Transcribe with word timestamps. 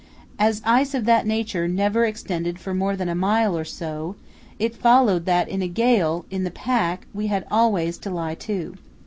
As 0.39 0.63
ice 0.65 0.95
of 0.95 1.05
that 1.05 1.27
nature 1.27 1.67
never 1.67 2.05
extended 2.05 2.57
for 2.57 2.73
more 2.73 2.95
than 2.95 3.07
a 3.07 3.13
mile 3.13 3.55
or 3.55 3.63
so, 3.63 4.15
it 4.57 4.75
followed 4.75 5.25
that 5.27 5.47
in 5.47 5.61
a 5.61 5.67
gale 5.67 6.25
in 6.31 6.43
the 6.43 6.49
pack 6.49 7.05
we 7.13 7.27
had 7.27 7.45
always 7.51 7.99
to 7.99 8.09
lie 8.09 8.33
to. 8.33 8.77